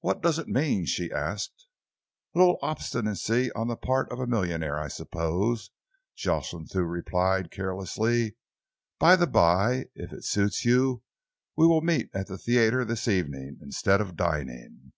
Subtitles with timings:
[0.00, 1.66] "What does it mean?" she asked.
[2.34, 5.70] "A little obstinacy on the part of a millionaire, I suppose,"
[6.14, 8.36] Jocelyn Thew replied carelessly.
[8.98, 11.04] "By the by, if it suits you
[11.56, 14.92] we will meet at the theatre this evening, instead of dining.